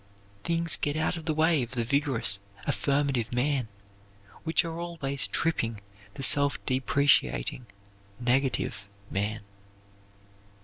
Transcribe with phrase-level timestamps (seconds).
[0.43, 3.67] Things get out of the way of the vigorous, affirmative man,
[4.43, 5.79] which are always tripping
[6.15, 7.67] the self depreciating,
[8.19, 9.41] negative man.